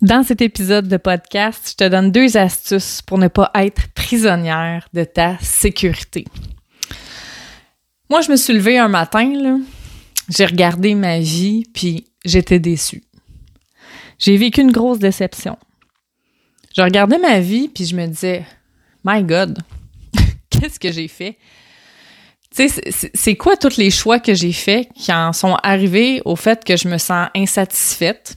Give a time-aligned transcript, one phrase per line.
[0.00, 4.88] Dans cet épisode de podcast, je te donne deux astuces pour ne pas être prisonnière
[4.94, 6.24] de ta sécurité.
[8.08, 9.60] Moi, je me suis levée un matin,
[10.28, 13.02] j'ai regardé ma vie, puis j'étais déçue.
[14.20, 15.58] J'ai vécu une grosse déception.
[16.76, 18.46] Je regardais ma vie, puis je me disais,
[19.04, 19.58] My God,
[20.50, 21.38] qu'est-ce que j'ai fait?
[22.54, 26.36] Tu sais, c'est quoi tous les choix que j'ai faits qui en sont arrivés au
[26.36, 28.36] fait que je me sens insatisfaite?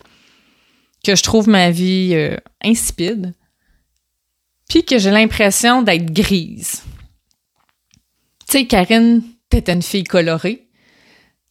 [1.03, 3.33] Que je trouve ma vie euh, insipide,
[4.69, 6.83] puis que j'ai l'impression d'être grise.
[8.47, 10.67] Tu sais, Karine, t'étais une fille colorée.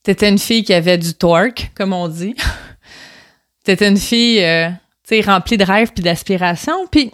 [0.02, 2.34] T'étais une fille qui avait du torque, comme on dit.
[3.64, 4.70] t'étais une fille, euh,
[5.06, 6.86] tu sais, remplie de rêves puis d'aspirations.
[6.86, 7.12] Puis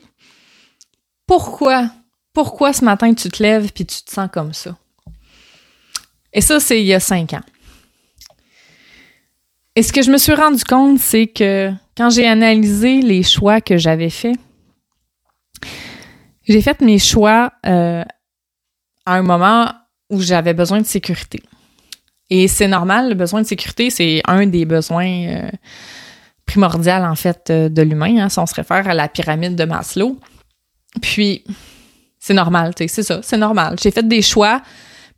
[1.27, 1.91] pourquoi,
[2.33, 4.77] pourquoi ce matin tu te lèves puis tu te sens comme ça?
[6.33, 7.45] Et ça, c'est il y a cinq ans.
[9.75, 13.61] Et ce que je me suis rendu compte, c'est que quand j'ai analysé les choix
[13.61, 14.37] que j'avais faits,
[16.47, 18.05] j'ai fait mes choix euh,
[19.05, 19.73] à un moment
[20.11, 21.43] où j'avais besoin de sécurité.
[22.29, 25.51] Et c'est normal, le besoin de sécurité, c'est un des besoins euh,
[26.45, 29.65] primordiaux, en fait, euh, de l'humain, hein, si on se réfère à la pyramide de
[29.65, 30.19] Maslow.
[31.01, 31.45] Puis,
[32.19, 33.77] c'est normal, c'est ça, c'est normal.
[33.81, 34.61] J'ai fait des choix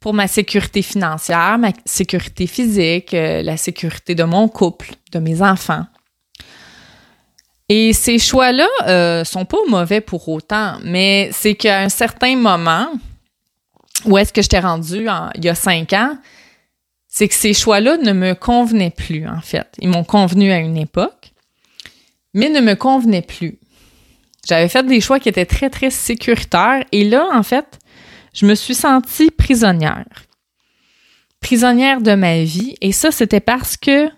[0.01, 5.87] pour ma sécurité financière, ma sécurité physique, la sécurité de mon couple, de mes enfants.
[7.69, 12.89] Et ces choix-là euh, sont pas mauvais pour autant, mais c'est qu'à un certain moment,
[14.07, 16.17] où est-ce que je t'ai rendu il y a cinq ans,
[17.09, 19.69] c'est que ces choix-là ne me convenaient plus, en fait.
[19.81, 21.33] Ils m'ont convenu à une époque,
[22.33, 23.59] mais ne me convenaient plus.
[24.49, 27.79] J'avais fait des choix qui étaient très, très sécuritaires, et là, en fait,
[28.33, 30.07] je me suis sentie prisonnière.
[31.41, 34.09] Prisonnière de ma vie, et ça, c'était parce que,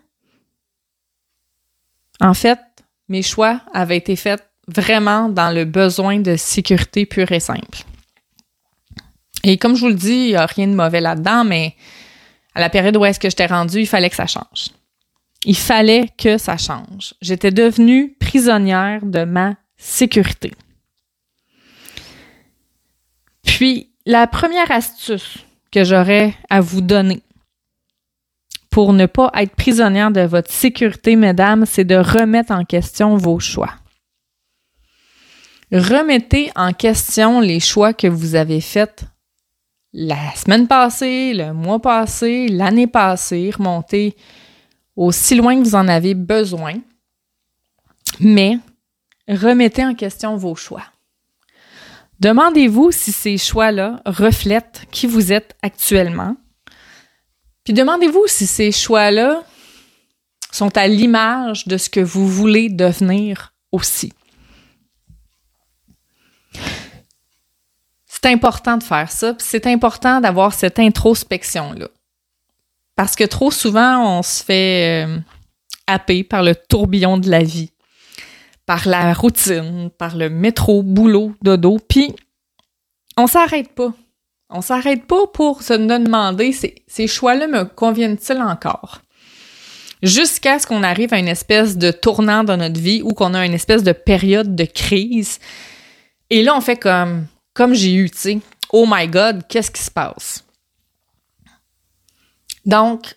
[2.21, 2.59] en fait,
[3.11, 7.85] mes choix avaient été faits vraiment dans le besoin de sécurité pure et simple.
[9.43, 11.75] Et comme je vous le dis, il n'y a rien de mauvais là-dedans, mais
[12.55, 14.69] à la période où est-ce que j'étais rendue, il fallait que ça change.
[15.45, 17.15] Il fallait que ça change.
[17.21, 20.53] J'étais devenue prisonnière de ma sécurité.
[23.43, 25.39] Puis, la première astuce
[25.73, 27.23] que j'aurais à vous donner
[28.81, 33.39] pour ne pas être prisonnière de votre sécurité, mesdames, c'est de remettre en question vos
[33.39, 33.75] choix.
[35.71, 39.05] Remettez en question les choix que vous avez faits
[39.93, 44.17] la semaine passée, le mois passé, l'année passée, remontez
[44.97, 46.77] aussi loin que vous en avez besoin,
[48.19, 48.59] mais
[49.29, 50.85] remettez en question vos choix.
[52.19, 56.37] Demandez-vous si ces choix-là reflètent qui vous êtes actuellement
[57.65, 59.43] puis demandez-vous si ces choix-là
[60.53, 64.13] sont à l'image de ce que vous voulez devenir aussi.
[68.07, 71.89] C'est important de faire ça, puis c'est important d'avoir cette introspection-là.
[72.97, 75.19] Parce que trop souvent, on se fait euh,
[75.87, 77.71] happer par le tourbillon de la vie,
[78.67, 82.15] par la routine, par le métro, boulot, dodo, puis
[83.17, 83.95] on s'arrête pas.
[84.51, 89.01] On s'arrête pas pour se demander ces choix-là me conviennent-ils encore?
[90.03, 93.45] Jusqu'à ce qu'on arrive à une espèce de tournant dans notre vie ou qu'on a
[93.47, 95.39] une espèce de période de crise.
[96.31, 98.39] Et là, on fait comme, comme j'ai eu, tu sais,
[98.73, 100.45] oh my God, qu'est-ce qui se passe?
[102.65, 103.15] Donc,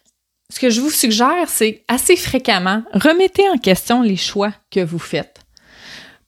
[0.50, 5.00] ce que je vous suggère, c'est assez fréquemment, remettez en question les choix que vous
[5.00, 5.43] faites.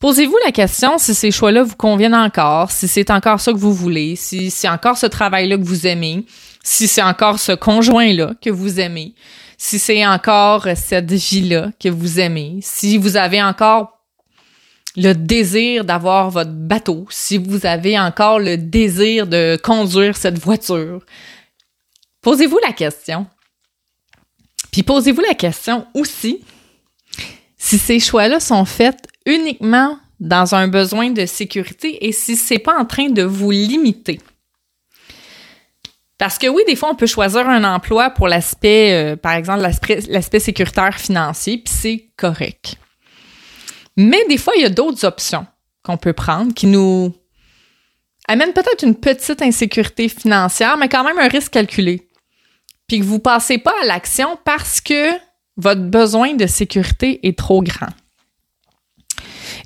[0.06, 3.74] Posez-vous la question si ces choix-là vous conviennent encore, si c'est encore ça que vous
[3.74, 6.28] voulez, si c'est encore ce travail-là que vous aimez,
[6.64, 9.16] si c'est encore ce conjoint-là que vous aimez,
[9.58, 13.98] si c'est encore cette vie-là que vous aimez, si vous avez encore
[14.96, 21.04] le désir d'avoir votre bateau, si vous avez encore le désir de conduire cette voiture.
[22.22, 23.26] Posez-vous la question.
[24.72, 26.44] Puis posez-vous la question aussi
[27.58, 32.78] si ces choix-là sont faits uniquement dans un besoin de sécurité et si c'est pas
[32.78, 34.20] en train de vous limiter.
[36.18, 39.62] Parce que oui, des fois, on peut choisir un emploi pour l'aspect, euh, par exemple,
[39.62, 42.76] l'aspect sécuritaire financier, puis c'est correct.
[43.98, 45.46] Mais des fois, il y a d'autres options
[45.84, 47.14] qu'on peut prendre qui nous
[48.28, 52.08] amènent peut-être une petite insécurité financière, mais quand même un risque calculé.
[52.88, 55.12] Puis que vous passez pas à l'action parce que
[55.58, 57.90] votre besoin de sécurité est trop grand.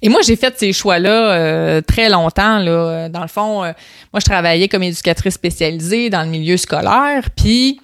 [0.01, 2.59] Et moi, j'ai fait ces choix-là euh, très longtemps.
[2.59, 3.09] Là.
[3.09, 3.71] Dans le fond, euh,
[4.13, 7.29] moi, je travaillais comme éducatrice spécialisée dans le milieu scolaire.
[7.35, 7.79] Puis,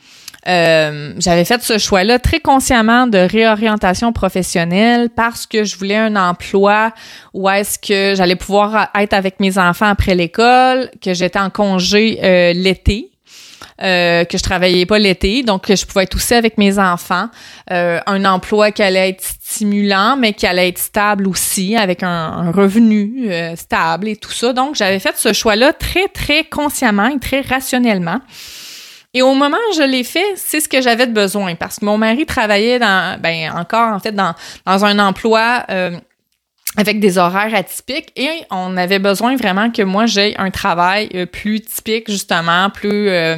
[0.47, 6.15] Euh, j'avais fait ce choix-là très consciemment de réorientation professionnelle parce que je voulais un
[6.15, 6.91] emploi
[7.33, 12.19] où est-ce que j'allais pouvoir être avec mes enfants après l'école, que j'étais en congé
[12.23, 13.09] euh, l'été.
[13.81, 17.27] Euh, que je travaillais pas l'été, donc que je pouvais être aussi avec mes enfants,
[17.71, 22.51] euh, un emploi qui allait être stimulant, mais qui allait être stable aussi, avec un,
[22.51, 24.53] revenu euh, stable et tout ça.
[24.53, 28.21] Donc, j'avais fait ce choix-là très, très consciemment et très rationnellement.
[29.13, 31.85] Et au moment où je l'ai fait, c'est ce que j'avais de besoin parce que
[31.85, 34.33] mon mari travaillait dans, ben encore en fait dans,
[34.65, 35.65] dans un emploi
[36.77, 41.25] avec des horaires atypiques et on avait besoin vraiment que moi j'ai un travail euh,
[41.25, 43.37] plus typique justement, plus euh,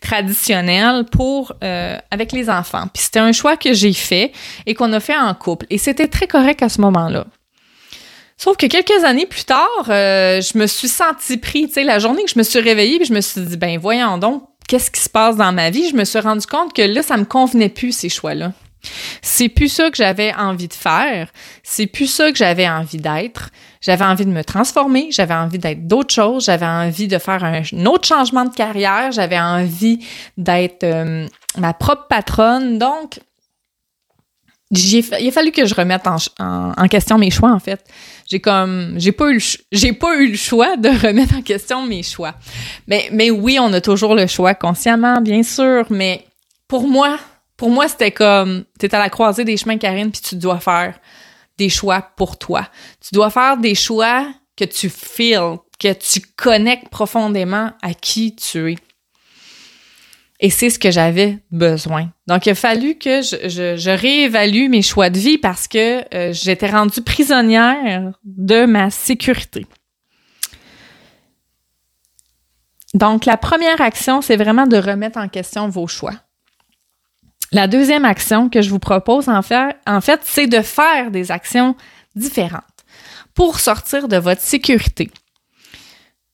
[0.00, 2.86] traditionnel pour euh, avec les enfants.
[2.92, 4.32] Puis c'était un choix que j'ai fait
[4.66, 7.26] et qu'on a fait en couple et c'était très correct à ce moment-là.
[8.36, 12.24] Sauf que quelques années plus tard, je me suis sentie pris, tu sais, la journée
[12.24, 15.00] que je me suis réveillée, puis je me suis dit ben voyons donc qu'est-ce qui
[15.00, 17.68] se passe dans ma vie, je me suis rendu compte que là ça me convenait
[17.68, 18.52] plus ces choix-là.
[19.22, 21.28] C'est plus ça que j'avais envie de faire.
[21.62, 23.50] C'est plus ça que j'avais envie d'être.
[23.80, 25.08] J'avais envie de me transformer.
[25.10, 26.46] J'avais envie d'être d'autres choses.
[26.46, 29.12] J'avais envie de faire un, autre changement de carrière.
[29.12, 29.98] J'avais envie
[30.36, 31.26] d'être euh,
[31.58, 32.78] ma propre patronne.
[32.78, 33.20] Donc,
[34.70, 37.84] il a fallu que je remette en, question mes choix, en fait.
[38.26, 39.40] J'ai comme, j'ai pas eu
[39.70, 42.34] j'ai le choix de remettre en question mes choix.
[42.88, 46.24] Mais oui, on a toujours le choix consciemment, bien sûr, mais
[46.68, 47.18] pour moi,
[47.56, 50.98] pour moi, c'était comme, t'es à la croisée des chemins, Karine, puis tu dois faire
[51.56, 52.68] des choix pour toi.
[53.00, 58.72] Tu dois faire des choix que tu feels, que tu connectes profondément à qui tu
[58.72, 58.76] es.
[60.40, 62.10] Et c'est ce que j'avais besoin.
[62.26, 66.68] Donc, il a fallu que je, réévalue mes choix de vie parce que euh, j'étais
[66.68, 69.64] rendue prisonnière de ma sécurité.
[72.94, 76.14] Donc, la première action, c'est vraiment de remettre en question vos choix.
[77.52, 81.76] La deuxième action que je vous propose en fait, c'est de faire des actions
[82.16, 82.62] différentes
[83.34, 85.10] pour sortir de votre sécurité.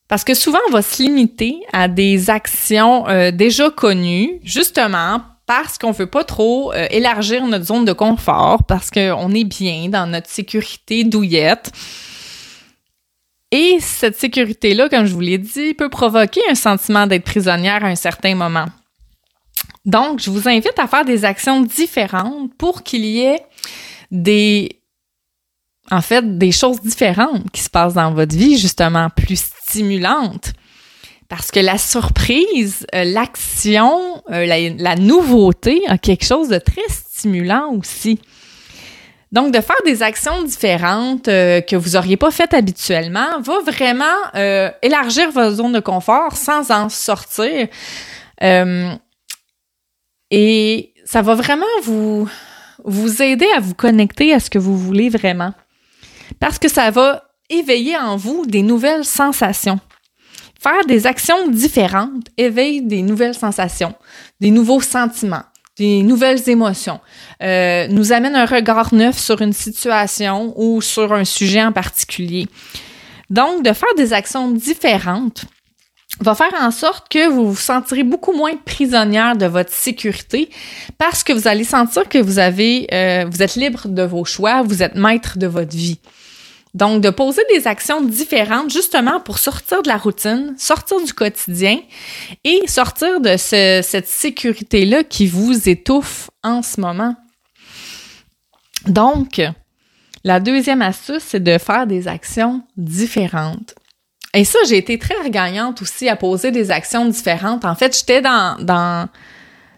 [0.09, 5.79] Parce que souvent, on va se limiter à des actions euh, déjà connues, justement parce
[5.79, 9.89] qu'on ne veut pas trop euh, élargir notre zone de confort, parce qu'on est bien
[9.89, 11.73] dans notre sécurité douillette.
[13.53, 17.89] Et cette sécurité-là, comme je vous l'ai dit, peut provoquer un sentiment d'être prisonnière à
[17.89, 18.67] un certain moment.
[19.87, 23.43] Donc, je vous invite à faire des actions différentes pour qu'il y ait
[24.11, 24.81] des,
[25.91, 30.53] en fait, des choses différentes qui se passent dans votre vie, justement, plus stimulantes.
[31.29, 37.73] Parce que la surprise, euh, l'action, euh, la, nouveauté a quelque chose de très stimulant
[37.73, 38.19] aussi.
[39.31, 44.05] Donc, de faire des actions différentes euh, que vous n'auriez pas faites habituellement va vraiment
[44.83, 47.69] élargir votre zone de confort sans en sortir.
[50.31, 52.29] Et ça va vraiment vous,
[52.85, 55.53] vous aider à vous connecter à ce que vous voulez vraiment.
[56.39, 59.81] Parce que ça va éveiller en vous des nouvelles sensations.
[60.61, 63.95] Faire des actions différentes éveille des nouvelles sensations,
[64.41, 65.45] des nouveaux sentiments,
[65.77, 67.01] des nouvelles émotions,
[67.43, 72.47] euh, nous amène un regard neuf sur une situation ou sur un sujet en particulier.
[73.31, 75.47] Donc, de faire des actions différentes,
[76.21, 80.51] va faire en sorte que vous vous sentirez beaucoup moins prisonnière de votre sécurité
[80.99, 84.63] parce que vous allez sentir que vous avez, euh, vous êtes libre de vos choix,
[84.63, 85.99] vous êtes maître de votre vie.
[86.73, 91.81] Donc, de poser des actions différentes justement pour sortir de la routine, sortir du quotidien
[92.45, 97.17] et sortir de cette sécurité-là qui vous étouffe en ce moment.
[98.87, 99.41] Donc,
[100.23, 103.75] la deuxième astuce, c'est de faire des actions différentes.
[104.33, 107.65] Et ça, j'ai été très regagnante aussi à poser des actions différentes.
[107.65, 109.09] En fait, j'étais dans, dans,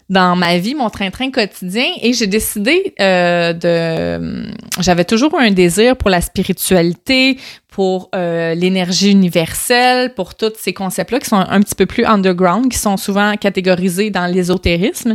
[0.09, 4.51] dans ma vie, mon train-train quotidien, et j'ai décidé euh, de...
[4.79, 11.19] J'avais toujours un désir pour la spiritualité, pour euh, l'énergie universelle, pour tous ces concepts-là
[11.19, 15.13] qui sont un petit peu plus underground, qui sont souvent catégorisés dans l'ésotérisme.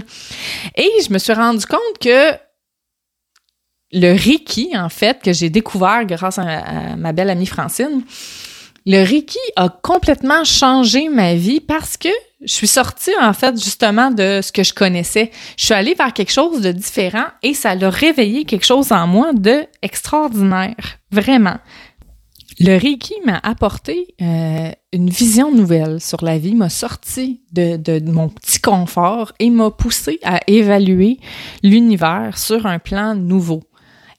[0.74, 2.32] Et je me suis rendu compte que
[3.92, 8.02] le Reiki, en fait, que j'ai découvert grâce à ma belle amie Francine,
[8.88, 12.08] le Reiki a complètement changé ma vie parce que
[12.42, 15.30] je suis sortie, en fait, justement, de ce que je connaissais.
[15.58, 19.06] Je suis allée vers quelque chose de différent et ça a réveillé quelque chose en
[19.06, 20.98] moi de extraordinaire.
[21.12, 21.58] Vraiment.
[22.60, 28.10] Le Reiki m'a apporté euh, une vision nouvelle sur la vie, m'a sorti de, de,
[28.10, 31.20] mon petit confort et m'a poussé à évaluer
[31.62, 33.67] l'univers sur un plan nouveau.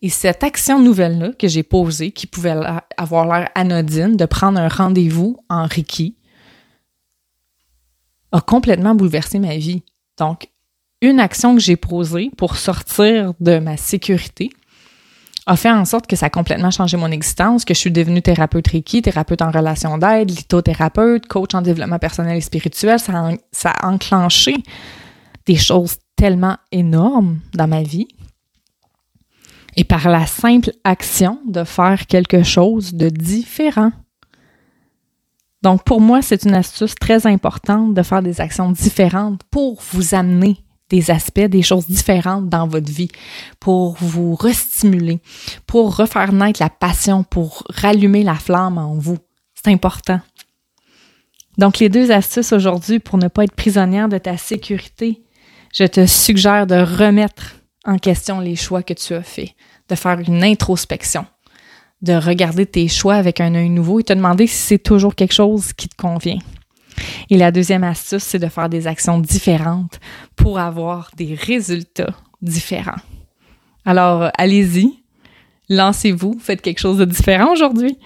[0.02, 2.56] Et cette action nouvelle-là que j'ai posée, qui pouvait
[2.98, 6.16] avoir l'air anodine, de prendre un rendez-vous en Reiki,
[8.32, 9.84] a complètement bouleversé ma vie.
[10.18, 10.50] Donc,
[11.02, 14.52] une action que j'ai posée pour sortir de ma sécurité
[15.46, 18.22] a fait en sorte que ça a complètement changé mon existence, que je suis devenue
[18.22, 23.00] thérapeute Reiki, thérapeute en relation d'aide, lithothérapeute, coach en développement personnel et spirituel.
[23.00, 24.56] Ça a, ça a enclenché
[25.48, 28.08] des choses tellement énormes dans ma vie.
[29.76, 33.92] Et par la simple action de faire quelque chose de différent.
[35.62, 40.16] Donc, pour moi, c'est une astuce très importante de faire des actions différentes pour vous
[40.16, 40.58] amener
[40.90, 43.12] des aspects, des choses différentes dans votre vie,
[43.60, 45.20] pour vous restimuler,
[45.68, 49.18] pour refaire naître la passion, pour rallumer la flamme en vous.
[49.54, 50.20] C'est important.
[51.58, 55.22] Donc, les deux astuces aujourd'hui pour ne pas être prisonnière de ta sécurité,
[55.74, 57.56] je te suggère de remettre
[57.86, 59.52] en question les choix que tu as faits,
[59.88, 61.26] de faire une introspection,
[62.02, 65.34] de regarder tes choix avec un œil nouveau et te demander si c'est toujours quelque
[65.34, 66.40] chose qui te convient.
[67.30, 70.00] Et la deuxième astuce, c'est de faire des actions différentes
[70.36, 73.00] pour avoir des résultats différents.
[73.86, 75.04] Alors, allez-y,
[75.70, 77.98] lancez-vous, faites quelque chose de différent aujourd'hui.